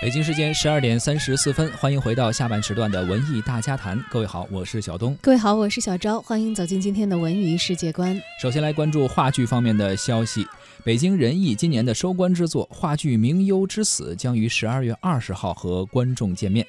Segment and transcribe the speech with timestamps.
[0.00, 4.02] 北京时间十二点三十四分，欢迎回到下半时段的文艺大家谈。
[4.10, 5.14] 各位好，我是小东。
[5.20, 6.18] 各位好，我是小昭。
[6.22, 8.18] 欢迎走进今天的文娱世界观。
[8.40, 10.46] 首先来关注话剧方面的消息。
[10.82, 16.66] 北京人艺今年的收官之作话剧《名优之死》将于十二月二十号和观众见面。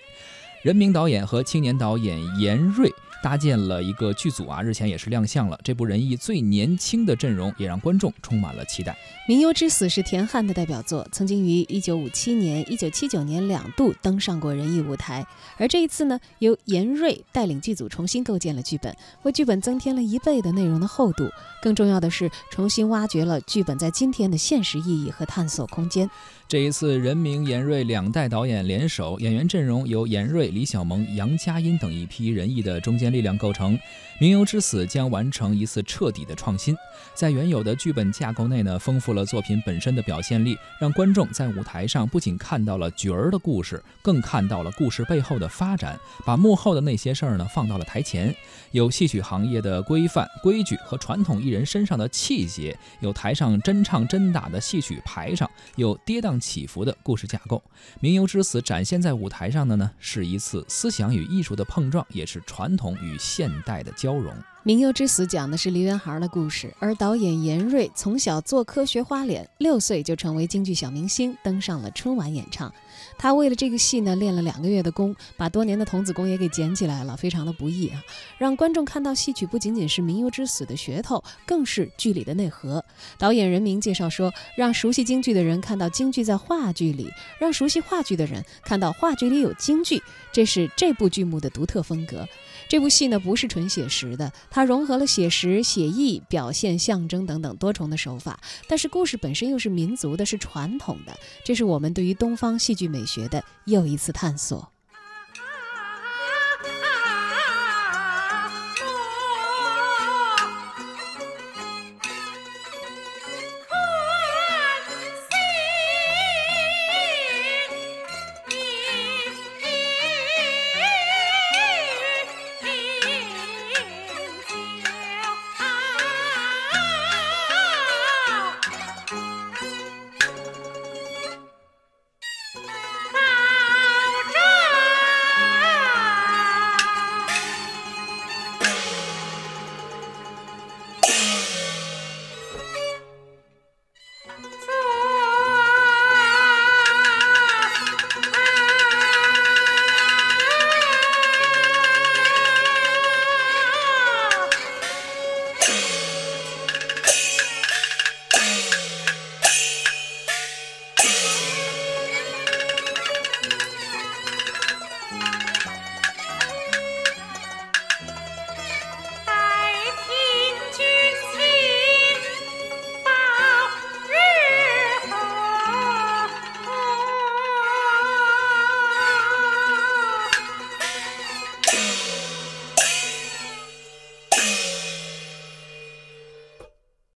[0.61, 2.93] 人民导演和青年导演严瑞。
[3.21, 5.59] 搭建了一个剧组啊，日前也是亮相了。
[5.61, 8.93] 这部人艺最年轻的阵容，也让观众充满了期待。
[9.27, 15.27] 《名优之死》是田汉的代表作，曾经于1957年、1979年两度登上过人艺舞台。
[15.57, 21.29] 而这一次呢，由严瑞带领剧组重新构建了剧本，为剧本增添了一倍的内容的厚度。
[21.61, 26.09] 更重要的是，重新挖掘了剧本在今天的现实意义和探索空间。
[26.49, 33.77] 这一次，任明、严瑞两代导演联手，演员阵容由严瑞、李小萌、杨佳音等一批仁义的中坚力量构成，
[34.19, 36.75] 《明幽之死》将完成一次彻底的创新，
[37.13, 48.35] 在原有的剧本架构内呢，丰富了作品本身的表现力，让观众在舞台上不仅看到了角儿的故事，更看到了故事背后的发展，把幕后的那些事儿呢放到了台前，
[48.71, 56.38] 有戏曲行业的规范、规矩和传统艺人身上的气节，有台上真唱真打的戏曲排场，有跌宕。
[56.39, 57.61] 起伏的故事架构，
[57.99, 64.33] 《名优之死》展现在舞台上的呢，是一次思想与艺术的碰撞，也是传统与现代的交融。
[64.63, 72.71] 《明优之死》讲的是梨园孩的故事，而导演严瑞从小做科学花脸，六岁就成为京剧小明星，登上了春晚演唱。
[73.17, 78.03] 他为了这个戏呢，练了两个月的功，把多年的童子功也给捡起来了，非常的不易啊！
[78.37, 82.83] 让观众看到戏曲不仅仅是《明优之死》的噱头，更是剧里的内核。
[83.17, 92.27] 导演任明介绍说，让熟悉京剧的人看到京剧在话剧里，让熟悉话剧的人看到话剧里有京剧，这是这部剧目的独特风格。
[92.69, 104.71] 这部戏呢，不是纯写实的，它融合了写实、写意、表现、象征等等多重的手法，但是故事本身又是民族的，是传统的，这是我们对于东方戏剧美学的又一次探索。